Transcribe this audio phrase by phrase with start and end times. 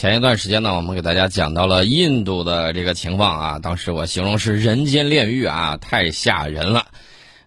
[0.00, 6.86] 前一段时间呢，我们给大家讲到了印度的这个情况啊，当时我形容是人间炼狱啊，太吓人了。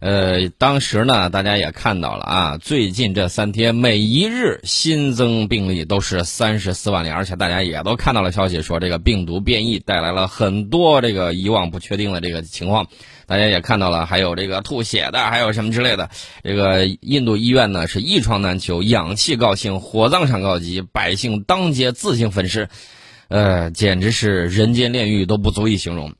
[0.03, 12.87] 呃，当时呢，大家也看到了啊，最近这三天每一日新增病例都是三十四万例，而且大家也都看到了消息说这个病毒变异带来了很多这个以往不确定的这个情况。
[13.27, 16.09] 大家也看到了，还有这个吐血的，还有什么之类的。
[16.43, 22.67] 这个印度医院呢是一床难求，氧气告罄，火葬场告急，百姓当街自行焚尸，
[23.29, 26.11] 呃，简直是人间炼狱都不足以形容。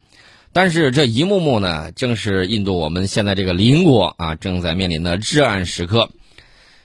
[0.54, 6.10] 但是这一幕幕呢，正是印度我们现在这个邻国啊正在面临的至暗时刻。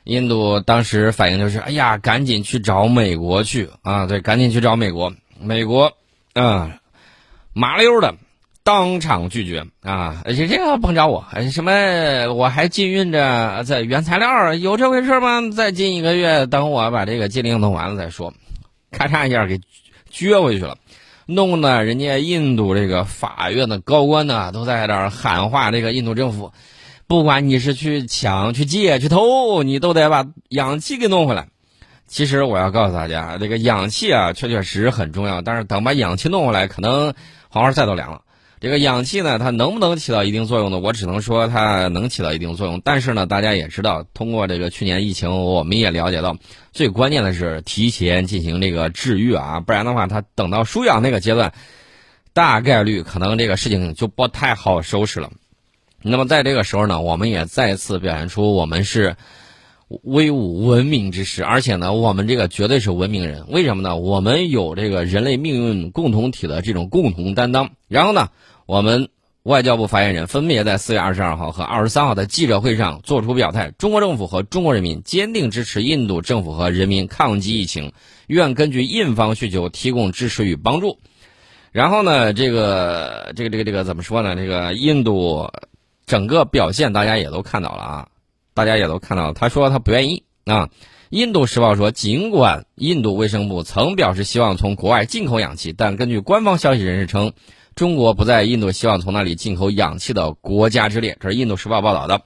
[0.04, 4.06] 印度当时反应就是：哎呀，赶紧去找美国去啊！
[4.06, 5.12] 对，赶紧去找美国。
[5.38, 5.92] 美国
[6.32, 6.80] 啊，
[7.52, 8.14] 麻溜的
[8.64, 10.22] 当场拒绝啊！
[10.24, 15.42] 而且这个甭找我，什么我还禁运着这原材料，有这回事吗？
[15.54, 18.32] 再禁一个月，等我把这个禁令弄完了再说。
[18.90, 19.60] 咔嚓一下给
[20.10, 20.78] 撅回去了。
[21.30, 26.52] 弄得人家印度这个法院的高官呢，都在这儿喊话：这个印度政府，
[27.06, 31.48] 不管你是去抢、去借、去偷，你都得把氧气给弄回来。
[32.06, 35.42] 其实我要告诉大家，这个氧气啊，确确实实很重要。
[35.42, 37.12] 但是等把氧气弄回来，可能
[37.50, 38.22] 黄花菜都凉了。
[38.60, 40.78] 这个氧气呢，它能不能起到一定作用呢？
[40.80, 42.80] 我只能说它能起到一定作用。
[42.84, 46.36] 但是呢，大家也知道，通过这个去年疫情，我们也了解到，
[46.72, 51.52] 最关键的是提前进行这个治愈啊，不然的话，它等到输氧那个阶段，
[52.32, 55.30] 大概率可能这个事情就不太好收拾了。
[56.02, 59.16] 那么在这个时候呢，我们也再次表现出我们是
[59.88, 63.46] 威武文明之士，而且呢，我们这个绝对是文明人。
[63.48, 63.96] 为什么呢？
[63.96, 67.70] 我们有这个人类命运共同体的这种共同担当。
[67.88, 68.28] 然后呢？
[68.66, 69.08] 我们
[69.44, 77.92] 外交部发言人分别在四月二十二号和二十三号的记者会上作出表态：中国政府和中国人民坚定支持印度政府和人民抗击疫情，
[78.26, 80.98] 愿根据印方需求提供支持与帮助。
[81.72, 84.36] 然后呢，这个这个这个这个怎么说呢？
[84.36, 85.50] 这个印度
[86.04, 88.08] 整个表现大家也都看到了啊，
[88.58, 89.32] 大家也都看到了。
[89.32, 90.68] 他说他不愿意啊。
[91.10, 97.32] 印度时报说，尽管印度卫生部曾表示希望从国外进口氧气，但根据官方消息人士称。
[97.74, 102.22] 中国不在印度希望从那里进口氧气的国家之列，这是《印度时报》报道的。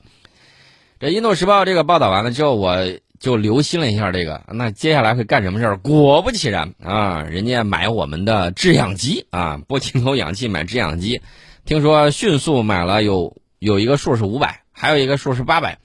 [0.98, 2.74] 这《印度时报》这个报道完了之后，我
[3.20, 5.76] 就留心了一下这个，那接下来会干什么事儿？
[5.76, 11.20] 果不其然啊，人家买我们的制氧机啊，不进口氧气买制氧机，
[11.66, 15.80] 听说迅速买了有有一个数是五百，还有一个数是八百，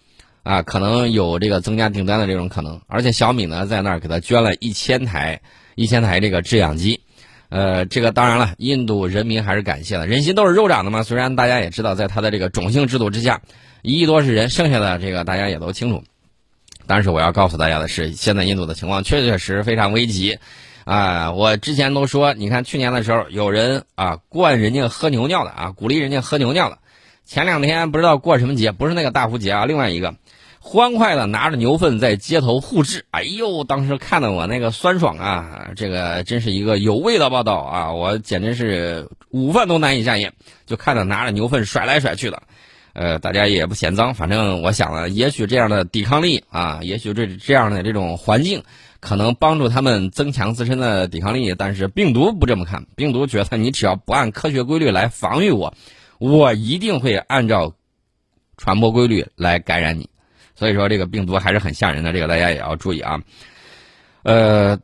[0.47, 2.80] 啊，可能有这个增加订单的这种可能。
[2.88, 5.41] 而且小米呢，在那儿给他捐了一千台
[5.75, 7.02] 一千台这个制氧机。
[7.50, 11.03] 呃，这个当然了，印度人民还是感谢的，人心都是肉长的嘛。
[11.03, 13.41] 虽然大家也知道，在他的这个种姓制度之下，
[13.81, 16.02] 一亿多是人，剩下的这个大家也都清楚。
[16.86, 20.40] 但是我要告诉大家的是，现在印度的情况确确实非常危急
[20.86, 21.34] 啊！
[21.34, 26.78] 我之前都说，你看去年的时候，有人啊灌人家喝牛尿的啊，鼓励人家喝牛尿的。
[27.25, 30.16] 前两天不知道过什么节，不是那个大壶节啊，另外一个。
[30.69, 35.69] 欢快的拿着牛粪在街头互掷，哎呦，当时看的我那个酸爽啊！
[35.78, 37.94] 这个真是一个有味的报道啊！
[37.94, 40.33] 我简直是午饭都难以下咽，
[40.66, 42.44] 就看着拿着牛粪甩来甩去的，
[42.91, 48.61] 呃，大家也不嫌脏，反正我想了，也许这样的抵抗力啊，也许这这样的这种环境，
[49.00, 51.56] 可能帮助他们增强自身的抵抗力。
[51.57, 55.73] 但是病毒不这么看，病毒觉得你只要不按科学规律来防御我，
[56.19, 57.73] 我一定会按照
[58.57, 60.09] 传播规律来感染你。
[60.57, 63.22] 所以说这个病毒还是很吓人的，这个大家也要注意啊。
[64.23, 64.79] 呃，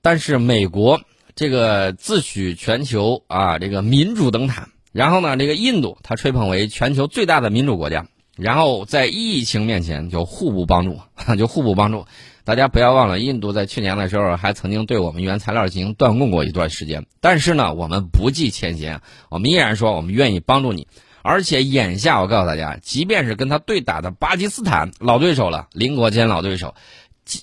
[0.00, 1.02] 但是美国
[1.36, 8.06] 这个自诩全球啊这个民主灯塔，然后呢这个印度它吹捧为全球最大的民主国家，
[8.36, 10.98] 然后在疫情面前就互不帮助，
[11.36, 12.06] 就互不帮助。
[12.44, 20.88] 大家不要忘了，印度在去年的时候还曾经对我们原材料进行断供过一段时间，但是呢我们不计前嫌，我们依然说我们愿意帮助你。
[21.22, 26.74] 而且眼下，我告诉大家，即便是跟他对打的巴基斯坦老对手了，邻国间老对手，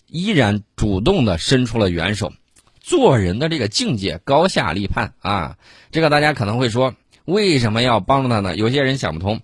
[0.08, 2.32] 依然主动的伸出了援手。
[2.80, 5.58] 做人的这个境界高下立判啊！
[5.90, 6.94] 这个大家可能会说，
[7.26, 8.56] 为什么要帮助他呢？
[8.56, 9.42] 有些人想不通。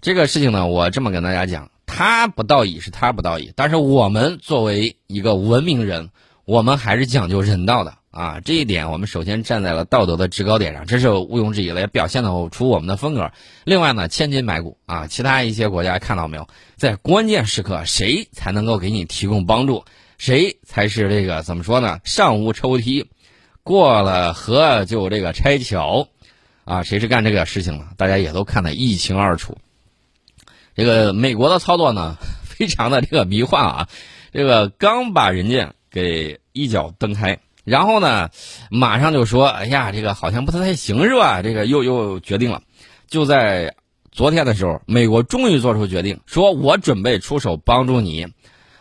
[0.00, 6.10] 这个事情呢，我这么跟大家讲，他不道义是他不道义，但是我们作为一个文明人，
[6.44, 7.94] 我们还是讲究人道的。
[8.16, 13.30] 啊，这一点我们首先站在了道德的制高点上，这是毋庸置疑的，也表现的出我们的风格。
[13.64, 19.84] 另外呢，千金买股啊，其他一些国家看到没有，在关键时刻谁才能够给你提供帮助，
[20.16, 22.00] 谁才是这个怎么说呢？
[22.04, 23.04] 上无抽屉，
[23.62, 26.08] 过了河就这个拆桥，
[26.64, 27.88] 啊，谁是干这个事情了？
[27.98, 29.58] 大家也都看得一清二楚。
[30.74, 33.88] 这个美国的操作呢，非常的这个迷幻啊，
[34.32, 37.40] 这个刚把人家给一脚蹬开。
[37.66, 38.30] 然后呢，
[38.70, 42.62] 马上就说：“哎呀，这个好像不太行，是吧？”这个又又决定了。
[43.08, 43.74] 就在
[44.12, 48.28] 昨天的时候，美国终于做出决定，说我准备出手帮助你。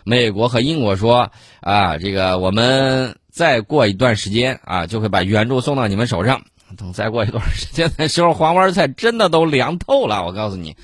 [0.04, 6.44] 美国和英国说：“啊，这个我们再过一段时间啊，就会把援助送到你们手上。
[6.78, 10.24] 等再过一段时间的时候，黄花菜真的都凉透了。
[10.28, 10.76] 我告诉你，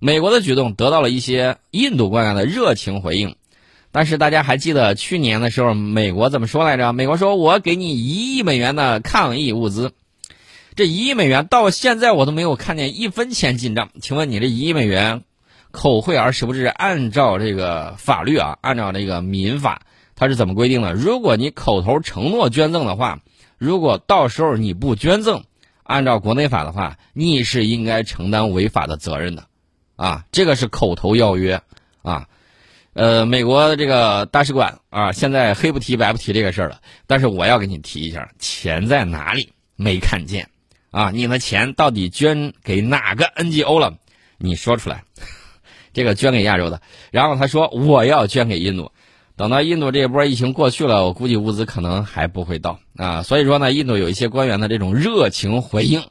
[0.00, 3.36] 美国的举动得到了一些印度官员的热情回应。”
[3.98, 6.92] 但是大家还记得去年的时候，美国怎么说来着？
[6.92, 9.92] 美国说：“我给你一亿美元的抗疫物资。”
[10.76, 13.88] 这一亿美元到现在我都没有看见一分钱进账。
[14.00, 15.24] 请问你这一亿美元
[15.72, 16.66] 口惠而实不至？
[16.66, 19.82] 按照这个法律啊，按照这个民法，
[20.14, 20.92] 它是怎么规定的？
[20.92, 23.18] 如果你口头承诺捐赠的话，
[23.58, 25.42] 如果到时候你不捐赠，
[25.82, 29.48] 按照国内法的话，你是应该承担违法的责任的。
[29.96, 31.60] 啊，这个是口头要约
[32.02, 32.28] 啊。
[32.94, 36.80] 呃，美国的这个大使馆啊，现在黑不提白不提这个事儿了。
[37.06, 39.52] 但是我要给你提一下，钱在哪里？
[39.76, 40.50] 没看见，
[40.90, 43.98] 啊，你的钱到底捐给哪个 NGO 了？
[44.38, 45.04] 你说出来。
[45.94, 46.80] 这个捐给亚洲的，
[47.10, 48.92] 然后他说我要捐给印度。
[49.36, 53.22] 等到印度这一波疫情过去了，我估计物资可能还不会到啊。
[53.22, 56.02] 所以说呢，印度有一些官员的这种热情回应，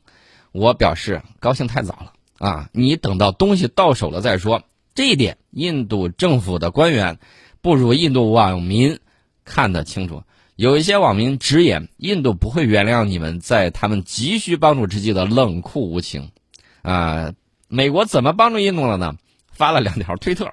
[0.53, 2.69] 我表示高兴太早了啊。
[2.71, 4.63] 你等到东西到手了再说。
[4.97, 7.19] 这一点，印度政府的官员
[7.61, 8.97] 不如印度网民
[9.45, 10.23] 看得清楚。
[10.55, 16.31] 有一些网民直言，印度不会原谅你们在他们急需帮助之际的冷酷无情。
[16.81, 17.31] 啊，
[17.67, 19.13] 美国怎么帮助印度了呢？
[19.51, 20.51] 发了两条推特，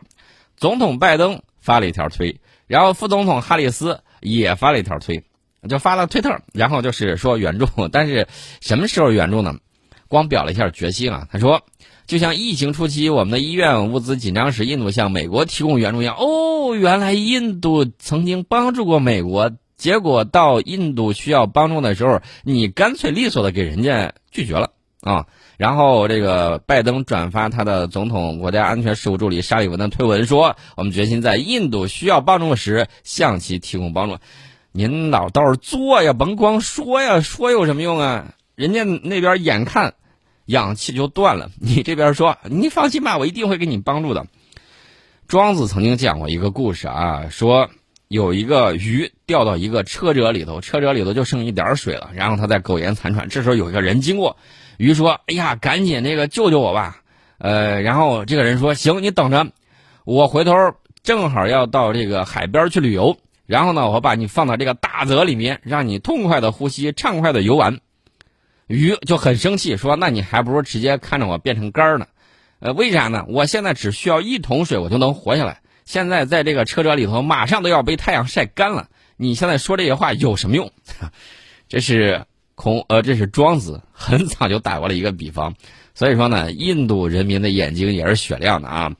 [0.59, 5.25] 总统拜登发了一条推，然后副总统哈里斯也发了一条推，
[5.71, 7.67] 就发了推特，然后就是说援助。
[7.91, 8.29] 但是
[8.61, 9.57] 什么时候援助呢？
[10.07, 11.65] 光表了一下决心啊，他说。
[12.07, 16.17] 就像疫情初期我们的医院物资紧张时，印度向美国提供援助一样。
[16.19, 24.71] 哦，原来印度曾经帮助过美国，结果到印度需要帮助的时候，你干脆利索的给人家拒绝了
[25.01, 25.27] 啊。
[25.57, 34.19] 然后这个拜登转发他的总统国家安全事务助理沙利文的推文说：“我们决心在印度需要帮助时向其提供帮助。”
[34.73, 38.35] 您老倒是做呀，甭光说呀，说有什么用啊？
[38.57, 39.95] 人家那边眼看。
[40.47, 44.27] 氧气就断了，你这边说你放心吧，我一定会给你帮助的。
[45.27, 47.71] 庄子曾经讲过一个故事啊，说
[48.09, 53.29] 有一个鱼掉到一个车辙里头，车辙里头就剩一点水了，然后他在苟延残喘。
[53.29, 54.37] 这时候有一个人经过，
[54.77, 57.01] 鱼说：“哎呀，赶紧那个救救我吧！”
[57.39, 59.47] 呃，然后这个人说：“行，你等着，
[60.05, 60.53] 我回头
[61.03, 67.81] 正好要到这个海边去旅游，然后呢，我把你放到这个大泽里面，让你痛快的呼吸，畅快的游玩。”
[68.67, 72.07] 鱼就很生气，说：“那你还不如直接看着我变成干儿呢，
[72.61, 73.27] 呃，为啥呢？
[73.29, 75.61] 我现在只需要一桶水，我就能活下来。
[75.85, 78.89] 现在在这个车辙里头，马上都要被太阳晒干了。
[79.17, 80.73] 你现在说这些话有什么用？
[81.69, 82.25] 这是
[82.55, 85.55] 孔，呃，这是庄子很早就打过了一个比方。
[85.95, 88.93] 所以说呢，印度人民的眼睛也是雪亮的啊。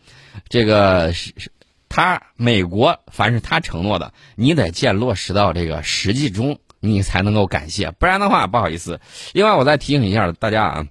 [0.51, 1.51] 这个是是，
[1.89, 9.01] 他美国凡是他承诺的，你得见落实到这个实际中。”你才能够感谢，不然的话不好意思。
[9.33, 10.87] 另外，我再提醒一下大家啊，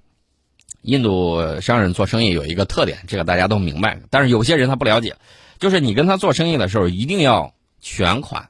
[0.81, 5.15] 印度商人做生意有一个特点，这个大家都明白，但是有些人他不了解，
[5.59, 8.49] 就是你跟他做生意的时候一定要全款，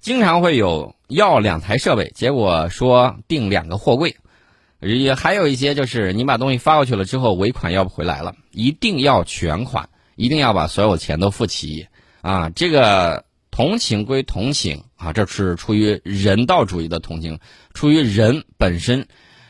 [0.00, 4.16] 经常会有要两台设备，结果说订两个货柜，
[4.80, 11.86] 也还有一些就是你把东西发过去了之后尾款要不回来了，一定要全款，一定要把所有钱都付齐
[12.20, 13.24] 啊，这个。
[13.60, 17.40] 同情归同情啊，这是出于人道主义的同情，
[17.74, 19.06] 出于人本身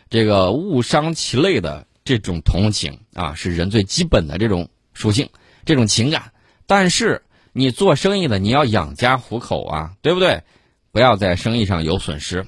[0.08, 5.28] 这个物伤其类的这种同情啊，是人最基本的这种属性、
[5.64, 6.32] 这种情感。
[6.66, 10.42] 但是你做生意的，你要养家糊口啊，对不对？
[10.90, 12.44] 不要在生意上有损失。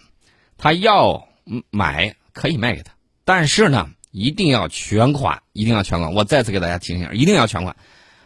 [0.58, 1.28] 他要
[1.70, 2.92] 买可以卖给他，
[3.24, 6.12] 但是呢，一定要全款，一定要全款。
[6.12, 7.76] 我再次给大家提醒，一定要全款。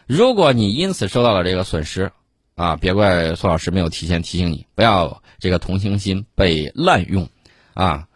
[0.07, 2.11] 如果你因此受到了这个损失，
[2.57, 7.29] 啊，别怪宋老师没有提前提醒你，不要这个同情心被滥用，
[7.75, 8.07] 啊，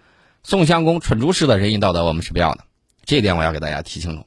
[0.41, 2.63] 宋襄公蠢猪式的仁义道德我们是不要的，
[3.05, 4.25] 这一点我要给大家提清楚。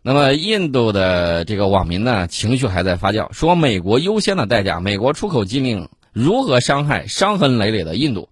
[0.00, 8.28] 那么印度的这个网民呢，情绪还在发酵，说美国优先的代价，美国出口禁令如何伤害伤痕累累的印度？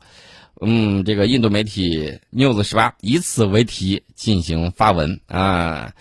[0.60, 5.92] 嗯，这个印度媒体 News 十八以此为题进行发文啊，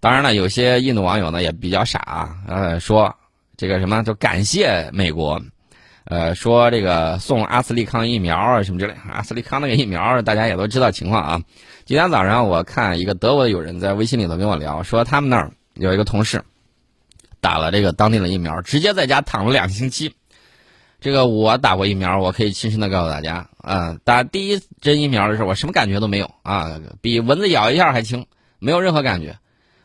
[0.00, 3.16] 当然了，有些印度网友呢也比较傻啊，呃，说。
[3.56, 5.40] 这个什么就感谢美国，
[6.04, 11.40] 呃，说这个送阿斯利康疫苗啊什么之类，阿斯利康那个疫苗大家也都知道情况啊。
[11.84, 16.42] 今天早上我看一个德国的友人在微信里头跟我聊，说他们那儿有一个同事
[17.40, 20.14] 打了这个当地的疫苗，直接在家躺了两星期。
[21.00, 28.26] 这个我打过疫苗，我可以亲身的告诉大家啊，打第一针疫苗的时候，我什么感觉都没有啊，比蚊子咬一下还轻，
[28.58, 29.36] 没有任何感觉。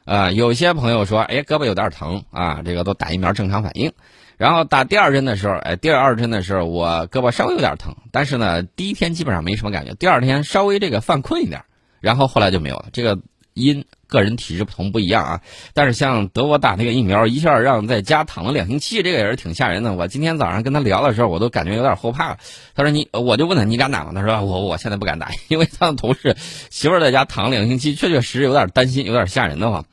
[0.09, 3.91] 啊，有些朋友说，哎，胳膊有点疼啊，这个都打疫苗正常反应。
[4.37, 11.61] 然后打第二针的时候，哎，第二针的时候我胳膊稍微有点疼，但是呢，第一天基本上没什么感觉，第二天稍微这个犯困一点，
[12.01, 12.87] 然后后来就没有了。
[12.91, 13.19] 这个
[13.53, 15.41] 因个人体质不同不一样啊。
[15.75, 19.93] 但是像德国打那个疫苗，一下让在家躺了两星期，这个也是挺吓人的。
[19.93, 22.35] 我今天早上跟他聊的时候，我都感觉有点后怕。
[22.73, 24.11] 他说你，我就问他你敢打吗？
[24.15, 26.35] 他说我我现在不敢打， 因为他的同事
[26.71, 29.85] 媳妇在家躺两星期，确确实实有点担心，有点吓人的慌。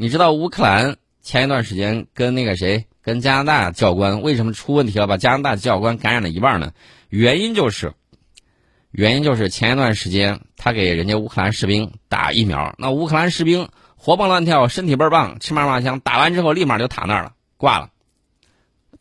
[0.00, 2.86] 你知道乌克兰前一段时间跟那个谁？
[3.02, 5.06] 跟加拿大教官为什么出问题了？
[5.06, 6.72] 把加拿大教官感染了一半呢？
[7.10, 7.92] 原因就是，
[8.90, 17.90] 原因就是前一段时间他给人家乌克兰士兵打疫苗，那乌克兰士兵活蹦乱跳，身体倍儿棒，吃嘛嘛香，打完之后立马就躺那儿了，挂了，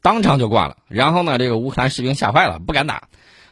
[0.02, 0.76] 当场就挂了。
[0.90, 3.08] 然后呢，这个乌克兰士兵吓坏了，不敢打，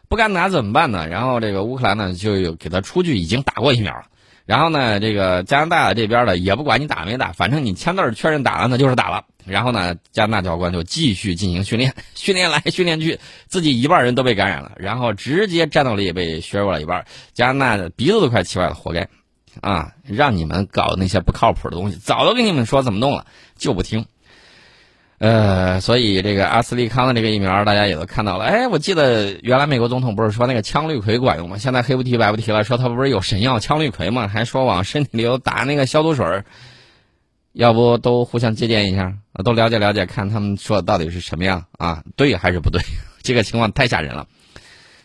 [0.10, 1.08] 不敢打怎么办呢？
[1.08, 4.08] 然后这个乌克兰呢就有给他出具已经打过疫苗了。
[4.48, 9.26] 然后呢，这个加拿大这边的也不管你打没打，反正你签字确认打了，那就是打了。
[9.46, 17.06] 然后呢，加拿大教官就继续进行训练， 训练来训练去，自己一半人都被感染了，然后直接战斗力也被削弱了一半。
[17.34, 19.10] 加拿大鼻子都快气歪了，活该！
[19.60, 23.26] 啊，让你们搞那些不靠谱的东西，早都跟你们说怎么弄了，
[23.58, 24.06] 就不听。
[25.20, 28.46] 呃，所以这个阿斯利康的这个疫苗，大家也都看到了。
[28.46, 31.58] 哎，我记得原来美国总统不是说那个羟氯喹管用吗？
[31.58, 34.28] 现在黑不提白不提了，说他不是有神药羟氯喹吗？
[34.28, 36.44] 还说往身体里头打那个消毒水，
[37.52, 39.12] 要不都互相借鉴一下，
[39.44, 42.04] 都了解了解，看他们说的到底是什么样啊？
[42.16, 42.80] 对还是不对？
[43.24, 44.28] 这个情况太吓人了。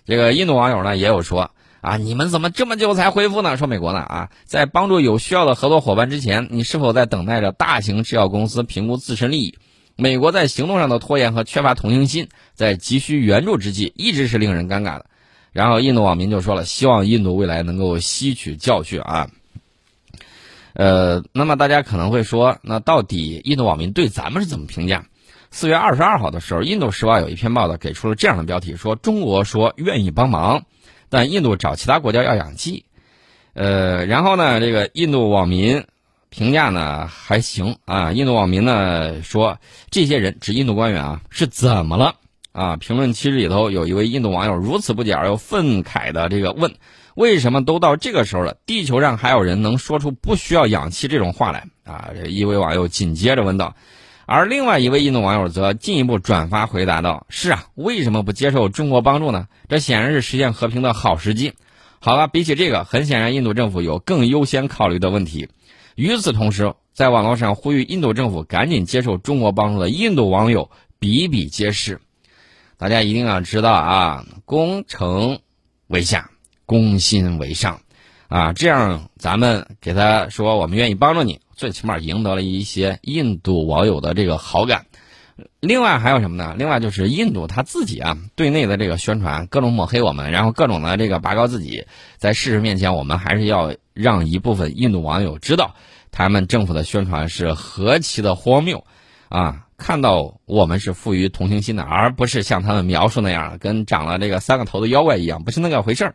[0.04, 3.56] 这个印度网友呢也有说啊，你们怎么这么久才恢复呢？
[3.56, 9.58] 说美国呢啊，在帮助有需要的合作伙伴之前，你是否在等待着大型制药公司评估自身利益？
[9.96, 15.06] 美国在行动上的拖延和缺乏同情心，在急需援助之际，一直是令人尴尬的。
[15.52, 19.28] 然后印度网民就说了，希望印度未来能够吸取教训啊。
[20.72, 25.04] 呃，那么大家可能会说，那到底印度网民对咱们是怎么评价？
[25.50, 30.64] 四月二十二号的时候，《印度时报》有一篇报道，给出了这样的标题：说中国说愿意帮忙，
[31.10, 32.86] 但印度找其他国家要氧气。
[33.52, 35.84] 呃，然后呢，这个印度网民。
[36.32, 39.58] 评价呢还行啊，印度网民呢说
[39.90, 42.14] 这些人指印度官员啊是怎么了
[42.52, 42.78] 啊？
[42.78, 46.74] 评论区里头有一位印度网友如此不解而又愤慨的这个问：
[47.14, 52.08] 为什么都到这个时候了，地球上还有人能说出不需要氧气这种话来啊？
[52.14, 53.76] 这一位网友紧接着问道，
[54.24, 59.48] 而另外一位印度网友则进一步转发回答道：是啊，为什么不接受中国帮助呢？
[59.68, 61.52] 这显然是实现和平的好时机。
[62.00, 65.50] 好了，比起这个，很显然印度政府有更优先考虑的问题。
[65.94, 72.00] 与此同时，在网络上呼吁印度政府赶紧接受中国帮助的印度网友比比皆是。
[72.76, 75.38] 大家一定要知道啊，攻城
[75.86, 76.30] 为下，
[76.66, 77.80] 攻心为上，
[78.28, 84.86] 啊，这样咱们给他说我们愿意帮助你，最起码赢得了一些印度网友的这个好感。
[85.60, 86.54] 另外还有什么呢？
[86.58, 91.84] 另外就是印度他自己啊，对内的这个宣传，各种抹黑我们，然后各种的这个拔高自己，
[92.16, 95.74] 在事实面前，我们还是要让一部分印度网友知道，
[96.10, 98.84] 他们政府的宣传是何其的荒谬，
[99.28, 106.14] 啊，看到我们是富于同情心的，而不是像他们描述那样，跟长了这个三个头的妖怪一样，不是那个回事儿。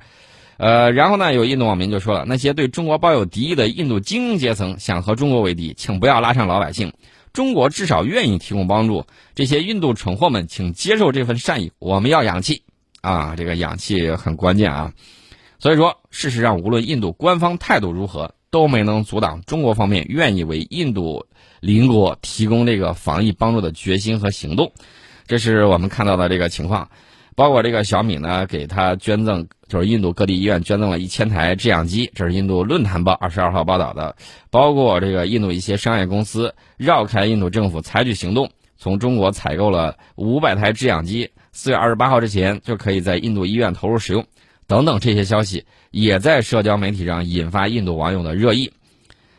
[0.57, 6.93] 呃，然后呢，有印度网民就说了，那些对中国抱有敌意的印度精英阶层，想和中国为敌，请不要拉上老百姓。
[7.38, 11.72] 中国至少愿意提供帮助，这些印度蠢货们，请接受这份善意。
[11.77, 12.63] 我们要氧气，
[13.01, 14.91] 啊，这个氧气很关键啊。
[15.60, 21.27] 所以说，事实上，无论印度官方态度如何，都没能阻挡中国方面愿意为印度
[21.60, 24.74] 邻国提供这个防疫帮助的决心和行动。
[25.27, 26.89] 这是我们看到的这个情况。
[27.38, 34.15] 包括这个小米呢，给他捐赠，就是印度各地医院捐赠了一千台制氧机，这是印度论坛报二十二号报道的。
[34.50, 44.25] 包括这个印度一些商业公司绕开印度政府，采取行动，从中国采购了五百台制氧机，四月二十八号之前就可以在印度医院投入使用，
[44.65, 48.74] 等等这些消息也在社交媒体上引发印度网友的热议。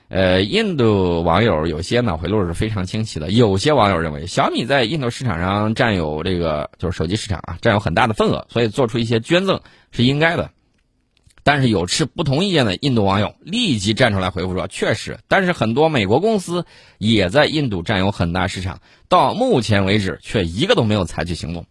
[0.09, 3.31] 呃，印度网友有些脑回路是非常清晰的。
[3.31, 9.61] 有些网友认为，小米在印度市场上占有这个就是手机市场啊，占有很大的份额，所以做出一些捐赠
[9.91, 10.50] 是应该的。
[11.43, 16.65] 但是有持不同意见的印度网友立即站出来回复说：“确实，但是很多美国公司
[16.97, 21.67] 也在印度占有很大市场，到目前为止却一个都没有采取行动。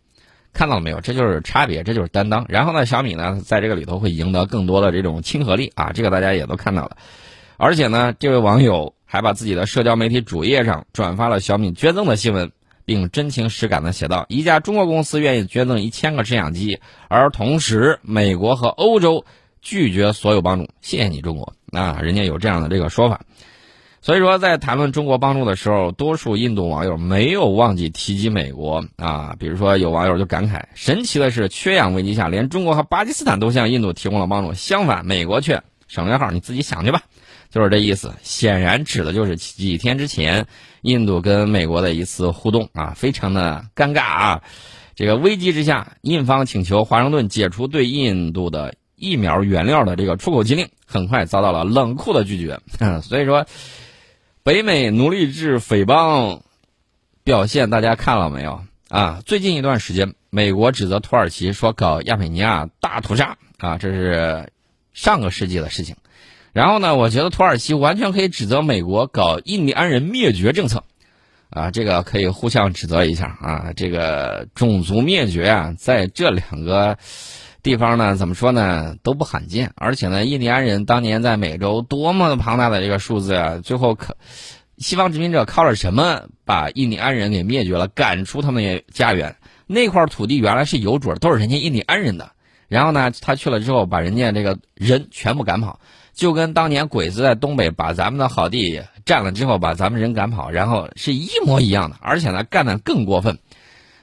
[0.53, 1.01] 看到了没有？
[1.01, 2.45] 这就是差别，这就是担当。
[2.49, 6.97] 然后呢，小米呢在这个里头会赢得更多的这种亲和力啊，这个大家也都看到了。”
[7.57, 12.51] 而且呢，这位网友还把自己的社交媒体主页上转发了小米捐赠的新闻，
[12.85, 19.25] 并真情实感地写道：“一家中国公司愿意捐赠一千个制氧机，而同时美国和欧洲
[19.61, 20.69] 拒绝所有帮助。
[20.81, 21.99] 谢谢你，中国啊！
[22.01, 23.21] 人家有这样的这个说法。
[23.99, 29.35] 所以说，在谈论中国帮助的时候，多数印度网友没有忘记提及美国啊。
[29.39, 37.01] 比如说，有网友就感慨：神奇的是，缺氧危机下，连中国和巴基斯坦都向印度提供了帮助，相反，美国却省略号，你自己想去吧。”
[37.49, 40.47] 就是这意思，显然指的就是几天之前
[40.81, 44.43] 印度跟美国的一次互动啊，非常的尴尬啊。
[44.95, 52.59] 这个危机之下，印方请求华盛顿解除对印度的疫苗原料的这个出口禁令，很快遭到了冷酷的拒绝。
[53.03, 53.45] 所以说，
[54.43, 56.41] 北美奴隶制匪帮
[57.23, 59.21] 表现大家看了没有啊？
[59.25, 64.51] 最近一段时间，美国指责土耳其说搞亚美尼亚大屠杀啊，这是
[64.93, 65.95] 上个世纪的事情。
[66.57, 66.95] 然后呢？
[66.95, 70.83] 我觉得土耳其完全可以指责美国搞印第安人灭绝政策，
[71.51, 73.73] 啊，这个可以互相指责一下啊。
[73.75, 76.97] 这个种族灭绝啊，在这两个
[77.61, 79.71] 地方呢，怎么说呢，都不罕见。
[79.75, 84.17] 而且呢，印第安人当年在美洲多么庞大的这个数字啊，最后可
[84.79, 89.35] 西方殖民者靠着什么把印第安人给灭绝了，赶出他们家园？
[89.67, 92.31] 那块土地原来是有主，都是人家印第安人的。
[92.67, 95.79] 然后呢，他去了之后，把人家这个人全部赶跑。
[96.13, 103.37] 就跟当年鬼子在东北把咱们的好地占了之后，把咱们人赶跑，然后是一模一样的，而且呢干的更过分，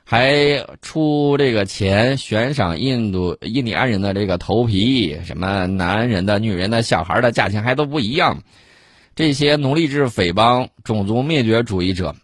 [0.05, 8.45] 还出这个钱悬赏印度印第安人的这个头皮，什么男人的、女人的、小孩的价钱还都不一样。
[9.17, 12.15] 这些奴隶制匪帮、种族灭绝主义者，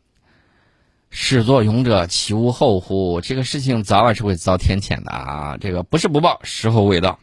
[1.13, 3.21] 始作俑者其无后乎？
[3.21, 5.57] 这个事情早晚是会遭天谴的啊！
[5.61, 7.19] 这个不是不报，时候未到。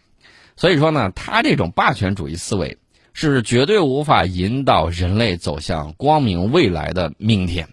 [0.58, 2.78] 所以说呢，他这种霸权主义思维
[3.14, 7.70] 是绝对无法引导人类走向光明未来的明天，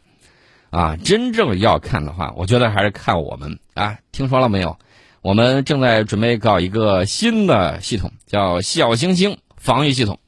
[0.70, 4.78] 啊，真正要看的话，我觉得还是看我们啊，听说了没有？
[5.20, 10.20] 我们正在准备搞一个新的系统，叫小行星防御系统。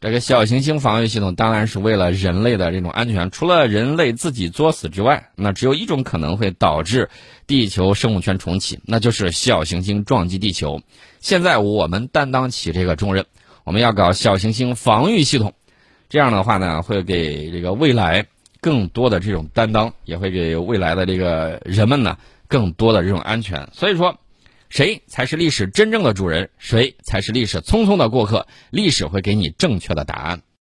[0.00, 7.10] 这个小行星防御系统当然是为了人类的这种安全，除了人类自己作死之外，那只有一种可能会导致
[7.48, 10.80] 地球生物圈重启，那就是小行星撞击地球。
[11.18, 13.26] 现在我们担当起这个重任，
[13.64, 15.54] 我们要搞小行星防御系统，
[16.08, 18.26] 这样的话呢，会给这个未来
[18.60, 23.68] 更多的这种担当，也会给未来的这个人们呢更多的这种安全。
[23.72, 24.16] 所以说。
[24.68, 26.50] 谁才是历史真正的主人？
[26.58, 28.46] 谁才是历史匆匆的过客？
[28.70, 30.42] 历史会给你正确的答案。